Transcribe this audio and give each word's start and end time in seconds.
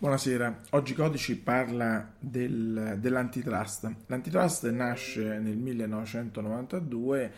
Buonasera, 0.00 0.60
oggi 0.70 0.94
Codici 0.94 1.36
parla 1.36 2.08
del, 2.20 2.98
dell'antitrust. 3.00 3.92
L'antitrust 4.06 4.70
nasce 4.70 5.40
nel 5.40 5.56
1992 5.56 7.32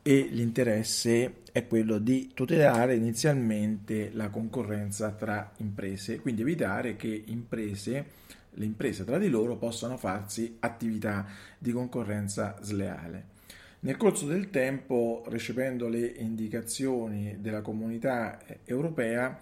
e 0.00 0.28
l'interesse 0.30 1.42
è 1.52 1.66
quello 1.66 1.98
di 1.98 2.30
tutelare 2.32 2.94
inizialmente 2.94 4.08
la 4.14 4.30
concorrenza 4.30 5.10
tra 5.10 5.52
imprese, 5.58 6.18
quindi 6.20 6.40
evitare 6.40 6.96
che 6.96 7.24
imprese, 7.26 8.06
le 8.52 8.64
imprese 8.64 9.04
tra 9.04 9.18
di 9.18 9.28
loro 9.28 9.56
possano 9.56 9.98
farsi 9.98 10.56
attività 10.60 11.26
di 11.58 11.72
concorrenza 11.72 12.56
sleale. 12.62 13.36
Nel 13.80 13.98
corso 13.98 14.24
del 14.24 14.48
tempo, 14.48 15.24
recependo 15.28 15.88
le 15.88 16.06
indicazioni 16.06 17.36
della 17.38 17.60
comunità 17.60 18.40
europea, 18.64 19.38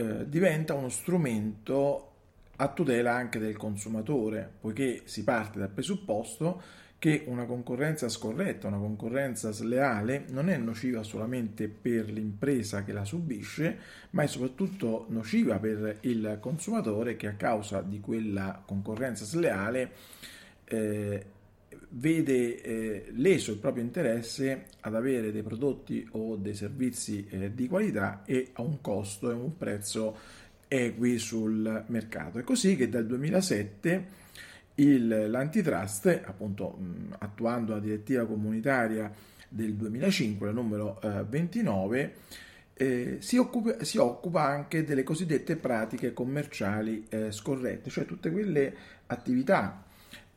eh, 0.00 0.28
diventa 0.28 0.72
uno 0.72 0.88
strumento 0.88 2.06
a 2.56 2.68
tutela 2.68 3.14
anche 3.14 3.38
del 3.38 3.56
consumatore, 3.56 4.50
poiché 4.60 5.02
si 5.04 5.24
parte 5.24 5.58
dal 5.58 5.68
presupposto 5.68 6.62
che 6.98 7.24
una 7.26 7.44
concorrenza 7.44 8.08
scorretta, 8.08 8.66
una 8.68 8.78
concorrenza 8.78 9.50
sleale 9.52 10.24
non 10.28 10.48
è 10.48 10.56
nociva 10.56 11.02
solamente 11.02 11.68
per 11.68 12.10
l'impresa 12.10 12.82
che 12.82 12.92
la 12.92 13.04
subisce, 13.04 13.78
ma 14.10 14.22
è 14.22 14.26
soprattutto 14.26 15.06
nociva 15.08 15.58
per 15.58 15.98
il 16.00 16.38
consumatore 16.40 17.16
che 17.16 17.26
a 17.26 17.34
causa 17.34 17.80
di 17.80 18.00
quella 18.00 18.62
concorrenza 18.64 19.24
sleale 19.24 19.92
eh, 20.64 21.24
vede 21.90 22.60
eh, 22.60 23.06
leso 23.12 23.52
il 23.52 23.58
proprio 23.58 23.82
interesse 23.82 24.66
ad 24.80 24.94
avere 24.94 25.32
dei 25.32 25.42
prodotti 25.42 26.06
o 26.12 26.36
dei 26.36 26.54
servizi 26.54 27.26
eh, 27.28 27.54
di 27.54 27.68
qualità 27.68 28.22
e 28.24 28.50
a 28.54 28.62
un 28.62 28.80
costo 28.80 29.30
e 29.30 29.34
un 29.34 29.56
prezzo 29.56 30.16
equi 30.68 31.18
sul 31.18 31.84
mercato. 31.88 32.38
È 32.38 32.44
così 32.44 32.76
che 32.76 32.88
dal 32.88 33.06
2007 33.06 34.18
il, 34.76 35.30
l'antitrust, 35.30 36.22
appunto 36.24 36.70
mh, 36.70 37.16
attuando 37.18 37.72
la 37.72 37.80
direttiva 37.80 38.24
comunitaria 38.24 39.12
del 39.48 39.74
2005, 39.74 40.46
la 40.46 40.52
numero 40.52 41.00
eh, 41.02 41.24
29, 41.28 42.14
eh, 42.74 43.16
si, 43.20 43.36
occupa, 43.36 43.82
si, 43.84 43.98
occupa, 43.98 44.44
anche 44.44 44.84
delle 44.84 45.02
cosiddette 45.02 45.56
pratiche 45.56 46.12
commerciali 46.12 47.04
eh, 47.08 47.32
scorrette, 47.32 47.90
cioè 47.90 48.06
tutte 48.06 48.30
quelle 48.30 48.74
attività 49.06 49.84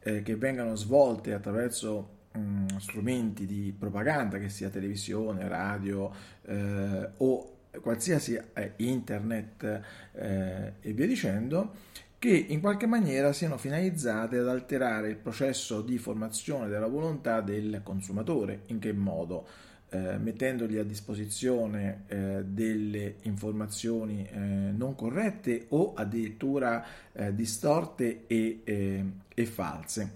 eh, 0.04 0.22
che 0.22 0.36
vengano 0.36 0.76
svolte 0.76 1.34
attraverso 1.34 2.10
mh, 2.34 2.78
strumenti 2.78 3.46
di 3.46 3.74
propaganda, 3.78 4.38
che 4.38 4.50
sia 4.50 4.70
televisione, 4.70 5.48
radio 5.48 6.12
eh, 6.46 7.10
o 7.18 7.50
qualsiasi 7.82 8.40
eh, 8.54 8.74
internet 8.78 9.82
eh, 10.14 10.74
e 10.80 10.94
via 10.94 11.08
dicendo, 11.08 11.74
che 12.20 12.30
in 12.30 12.62
qualche 12.62 12.86
maniera 12.86 13.34
siano 13.34 13.58
finalizzate 13.58 14.38
ad 14.38 14.48
alterare 14.48 15.10
il 15.10 15.18
processo 15.18 15.82
di 15.82 15.98
formazione 15.98 16.70
della 16.70 16.88
volontà 16.88 17.42
del 17.42 17.82
consumatore. 17.84 18.62
In 18.68 18.80
che 18.80 18.94
modo? 18.94 19.46
Eh, 19.94 20.18
mettendogli 20.18 20.78
a 20.78 20.84
disposizione 20.84 22.06
eh, 22.08 22.44
delle 22.46 23.18
informazioni 23.22 24.28
eh, 24.28 24.40
non 24.40 24.96
corrette 24.96 25.68
o 25.70 25.94
addirittura 25.94 26.84
eh, 27.12 27.36
distorte 27.36 28.24
e, 28.26 28.62
eh, 28.64 29.06
e, 29.32 29.46
false. 29.46 30.12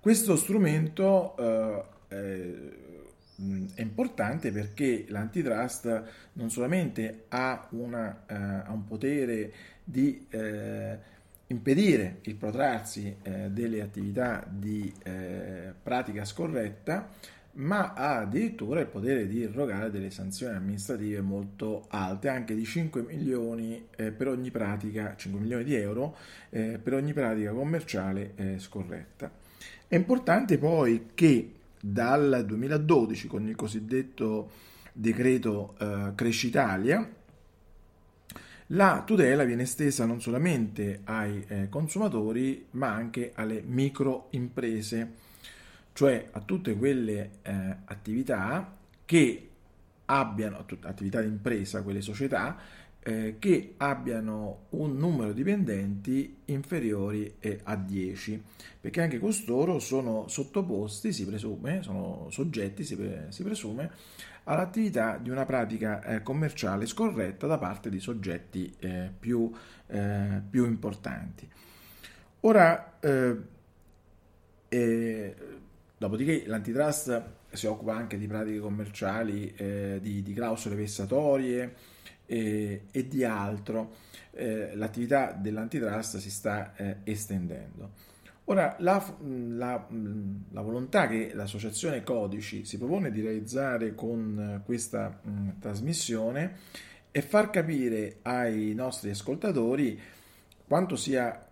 Questo 0.00 0.36
strumento 0.36 1.36
eh, 2.08 2.72
è 3.74 3.82
importante 3.82 4.50
perché 4.50 5.04
l'antitrust 5.08 6.04
non 6.32 6.48
solamente 6.48 7.24
ha, 7.28 7.68
una, 7.72 8.22
ha 8.26 8.72
un 8.72 8.84
potere 8.84 9.52
di 9.82 10.26
impedire 11.48 12.18
il 12.22 12.36
protrarsi 12.36 13.16
delle 13.50 13.82
attività 13.82 14.46
di 14.48 14.92
pratica 15.82 16.24
scorretta, 16.24 17.10
ma 17.54 17.92
ha 17.92 18.18
addirittura 18.18 18.80
il 18.80 18.86
potere 18.86 19.26
di 19.28 19.38
irrogare 19.38 19.90
delle 19.90 20.10
sanzioni 20.10 20.56
amministrative 20.56 21.20
molto 21.20 21.86
alte, 21.88 22.28
anche 22.28 22.54
di 22.54 22.64
5 22.64 23.02
milioni 23.02 23.86
eh, 23.96 24.10
per 24.10 24.28
ogni 24.28 24.50
pratica, 24.50 25.14
5 25.16 25.40
milioni 25.40 25.64
di 25.64 25.74
euro 25.74 26.16
eh, 26.50 26.78
per 26.82 26.94
ogni 26.94 27.12
pratica 27.12 27.52
commerciale 27.52 28.32
eh, 28.34 28.58
scorretta. 28.58 29.30
È 29.86 29.94
importante 29.94 30.58
poi 30.58 31.10
che 31.14 31.52
dal 31.80 32.44
2012, 32.46 33.28
con 33.28 33.46
il 33.46 33.54
cosiddetto 33.54 34.50
decreto 34.92 35.74
eh, 35.78 36.12
Cresci 36.14 36.48
Italia, 36.48 37.08
la 38.68 39.02
tutela 39.04 39.44
viene 39.44 39.62
estesa 39.62 40.06
non 40.06 40.20
solamente 40.20 41.00
ai 41.04 41.44
eh, 41.46 41.68
consumatori, 41.68 42.66
ma 42.70 42.92
anche 42.92 43.32
alle 43.34 43.62
microimprese 43.64 45.23
cioè 45.94 46.28
a 46.32 46.40
tutte 46.40 46.76
quelle 46.76 47.30
eh, 47.42 47.76
attività 47.86 48.76
che 49.04 49.48
abbiano, 50.06 50.66
attività 50.82 51.20
di 51.20 51.28
impresa, 51.28 51.82
quelle 51.82 52.02
società, 52.02 52.58
eh, 53.00 53.36
che 53.38 53.74
abbiano 53.76 54.66
un 54.70 54.96
numero 54.96 55.28
di 55.32 55.42
dipendenti 55.42 56.38
inferiori 56.46 57.32
a 57.62 57.76
10, 57.76 58.42
perché 58.80 59.02
anche 59.02 59.18
costoro 59.18 59.78
sono 59.78 60.26
sottoposti, 60.26 61.12
si 61.12 61.24
presume, 61.24 61.82
sono 61.82 62.26
soggetti, 62.30 62.82
si, 62.82 62.96
pre, 62.96 63.26
si 63.28 63.42
presume, 63.42 63.90
all'attività 64.44 65.16
di 65.16 65.30
una 65.30 65.44
pratica 65.44 66.02
eh, 66.02 66.22
commerciale 66.22 66.86
scorretta 66.86 67.46
da 67.46 67.58
parte 67.58 67.88
di 67.88 68.00
soggetti 68.00 68.74
eh, 68.80 69.10
più, 69.16 69.50
eh, 69.86 70.42
più, 70.50 70.66
importanti. 70.66 71.48
Ora, 72.40 72.98
eh, 73.00 73.36
eh, 74.68 75.34
dopodiché 76.06 76.44
l'antitrust 76.46 77.22
si 77.52 77.66
occupa 77.66 77.94
anche 77.94 78.18
di 78.18 78.26
pratiche 78.26 78.58
commerciali, 78.58 79.54
di, 80.00 80.22
di, 80.22 80.32
clausole 80.32 80.74
vessatorie 80.74 81.74
e, 82.26 82.84
e 82.90 83.08
di 83.08 83.24
altro. 83.24 83.94
l'attività 84.32 85.32
dell'antitrust 85.32 86.18
si 86.18 86.30
sta 86.30 86.74
estendendo. 87.04 88.12
Ora, 88.46 88.76
la, 88.80 89.02
la, 89.20 89.86
la, 90.50 90.60
volontà 90.60 91.06
che 91.06 91.32
l'associazione 91.32 92.02
Codici 92.02 92.66
si 92.66 92.76
propone 92.76 93.10
di 93.10 93.22
realizzare 93.22 93.94
con 93.94 94.60
questa 94.66 95.18
mh, 95.22 95.60
trasmissione 95.60 96.56
è 97.10 97.22
far 97.22 97.48
capire 97.48 98.18
ai 98.22 98.74
nostri 98.74 99.08
ascoltatori 99.08 99.98
quanto 100.66 100.96
sia 100.96 101.43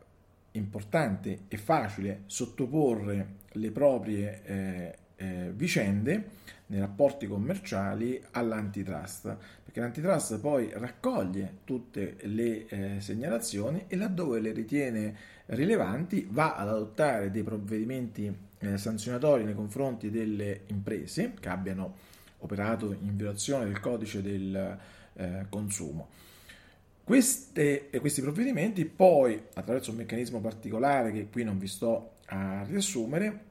importante 0.52 1.40
e 1.48 1.56
facile 1.56 2.22
sottoporre 2.26 3.40
le 3.52 3.70
proprie 3.70 4.42
eh, 4.44 4.96
eh, 5.16 5.52
vicende 5.54 6.40
nei 6.66 6.80
rapporti 6.80 7.26
commerciali 7.26 8.20
all'antitrust, 8.32 9.36
perché 9.62 9.80
l'antitrust 9.80 10.38
poi 10.40 10.70
raccoglie 10.72 11.58
tutte 11.64 12.16
le 12.22 12.66
eh, 12.66 13.00
segnalazioni 13.00 13.84
e 13.88 13.96
laddove 13.96 14.40
le 14.40 14.52
ritiene 14.52 15.14
rilevanti 15.46 16.26
va 16.30 16.56
ad 16.56 16.68
adottare 16.68 17.30
dei 17.30 17.42
provvedimenti 17.42 18.34
eh, 18.58 18.78
sanzionatori 18.78 19.44
nei 19.44 19.54
confronti 19.54 20.10
delle 20.10 20.62
imprese 20.68 21.34
che 21.38 21.48
abbiano 21.48 22.10
operato 22.38 22.92
in 22.92 23.16
violazione 23.16 23.66
del 23.66 23.80
codice 23.80 24.22
del 24.22 24.78
eh, 25.14 25.46
consumo. 25.48 26.08
Queste, 27.04 27.90
questi 28.00 28.20
provvedimenti 28.20 28.84
poi, 28.84 29.42
attraverso 29.54 29.90
un 29.90 29.96
meccanismo 29.96 30.40
particolare 30.40 31.10
che 31.10 31.28
qui 31.28 31.42
non 31.42 31.58
vi 31.58 31.66
sto 31.66 32.12
a 32.26 32.62
riassumere, 32.64 33.50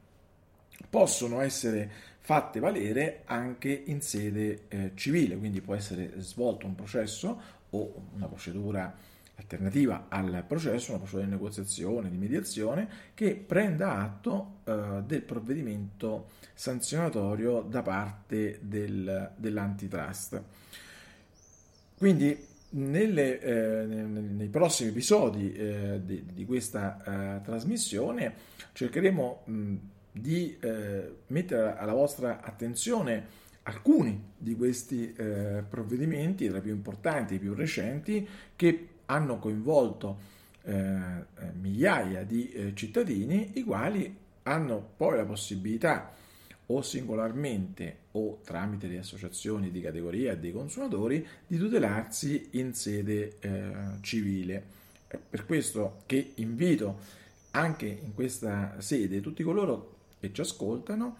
possono 0.88 1.40
essere 1.40 1.90
fatte 2.18 2.60
valere 2.60 3.22
anche 3.26 3.82
in 3.86 4.00
sede 4.00 4.62
eh, 4.68 4.92
civile, 4.94 5.36
quindi 5.36 5.60
può 5.60 5.74
essere 5.74 6.14
svolto 6.18 6.66
un 6.66 6.74
processo 6.74 7.40
o 7.70 7.94
una 8.14 8.26
procedura 8.26 8.94
alternativa 9.34 10.06
al 10.08 10.44
processo, 10.46 10.90
una 10.90 10.98
procedura 10.98 11.26
di 11.26 11.32
negoziazione, 11.32 12.10
di 12.10 12.16
mediazione, 12.16 12.88
che 13.14 13.34
prenda 13.34 13.96
atto 13.96 14.58
eh, 14.64 15.02
del 15.04 15.22
provvedimento 15.22 16.28
sanzionatorio 16.54 17.62
da 17.62 17.82
parte 17.82 18.58
del, 18.62 19.32
dell'antitrust. 19.36 20.42
Quindi 21.98 22.50
nelle, 22.74 23.40
eh, 23.40 23.84
nei 23.86 24.48
prossimi 24.48 24.90
episodi 24.90 25.52
eh, 25.52 26.00
di, 26.04 26.24
di, 26.32 26.44
questa 26.44 27.38
eh, 27.38 27.42
trasmissione 27.42 28.34
cercheremo 28.72 29.42
mh, 29.44 29.74
di 30.12 30.56
eh, 30.60 31.14
mettere 31.28 31.76
alla 31.76 31.92
vostra 31.92 32.40
attenzione 32.42 33.40
alcuni 33.64 34.30
di 34.36 34.54
questi 34.56 35.12
eh, 35.12 35.62
provvedimenti, 35.68 36.48
tra 36.48 36.58
i 36.58 36.62
più 36.62 36.72
importanti 36.72 37.34
e 37.34 37.36
i 37.36 37.40
più 37.40 37.54
recenti, 37.54 38.26
che 38.56 38.88
hanno 39.06 39.38
coinvolto 39.38 40.18
eh, 40.64 40.80
migliaia 41.60 42.24
di 42.24 42.72
cittadini, 42.74 43.52
i 43.54 43.62
quali 43.62 44.16
hanno 44.44 44.92
poi 44.96 45.16
la 45.16 45.24
possibilità 45.24 46.12
o 46.72 46.82
singolarmente 46.82 47.96
o 48.12 48.40
tramite 48.42 48.86
le 48.86 48.98
associazioni 48.98 49.70
di 49.70 49.80
categoria 49.80 50.34
dei 50.34 50.52
consumatori 50.52 51.26
di 51.46 51.58
tutelarsi 51.58 52.48
in 52.52 52.74
sede 52.74 53.36
eh, 53.40 53.72
civile. 54.00 54.64
È 55.06 55.18
per 55.18 55.44
questo 55.44 56.02
che 56.06 56.32
invito 56.36 57.20
anche 57.52 57.86
in 57.86 58.14
questa 58.14 58.76
sede 58.78 59.20
tutti 59.20 59.42
coloro 59.42 59.96
che 60.18 60.32
ci 60.32 60.40
ascoltano 60.40 61.16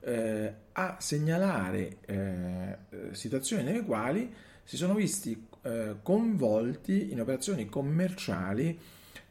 eh, 0.00 0.52
a 0.72 0.96
segnalare 0.98 1.98
eh, 2.06 2.76
situazioni 3.12 3.62
nelle 3.62 3.82
quali 3.82 4.32
si 4.64 4.76
sono 4.76 4.94
visti 4.94 5.46
eh, 5.62 5.96
coinvolti 6.02 7.10
in 7.10 7.20
operazioni 7.20 7.66
commerciali 7.66 8.78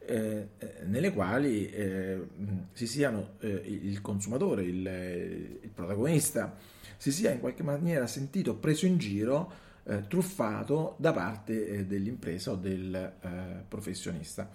eh, 0.05 0.47
nelle 0.85 1.11
quali 1.11 1.69
eh, 1.69 2.27
si 2.73 2.88
siano 2.88 3.35
eh, 3.39 3.50
il 3.50 4.01
consumatore, 4.01 4.63
il, 4.63 5.59
il, 5.61 5.69
protagonista, 5.73 6.55
si 6.97 7.11
sia 7.11 7.31
in 7.31 7.39
qualche 7.39 7.63
maniera 7.63 8.07
sentito 8.07 8.55
preso 8.55 8.85
in 8.85 8.97
giro, 8.97 9.51
eh, 9.85 10.07
truffato 10.07 10.95
da 10.97 11.11
parte 11.11 11.85
dell'impresa 11.85 12.51
o 12.51 12.55
del 12.55 13.65
professionista. 13.67 14.50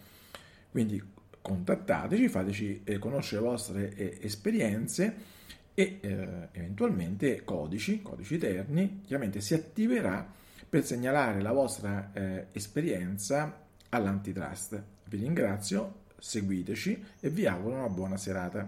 Quindi 0.70 1.02
contattateci, 1.40 2.28
fateci 2.28 2.82
eh, 2.84 2.98
conoscere 2.98 3.40
le 3.40 3.48
vostre 3.48 3.94
eh, 3.94 4.18
esperienze 4.20 5.36
e 5.72 5.98
eh, 6.00 6.48
eventualmente 6.52 7.42
codici, 7.44 8.02
codici 8.02 8.34
eterni, 8.34 9.00
chiaramente 9.06 9.40
si 9.40 9.54
attiverà 9.54 10.30
per 10.68 10.84
segnalare 10.84 11.40
la 11.40 11.52
vostra 11.52 12.10
eh, 12.12 12.46
esperienza 12.52 13.66
all'antitrust. 13.88 14.82
Vi 15.08 15.16
ringrazio, 15.16 16.02
seguiteci 16.18 17.04
e 17.20 17.30
vi 17.30 17.46
auguro 17.46 17.76
una 17.76 17.88
buona 17.88 18.18
serata. 18.18 18.66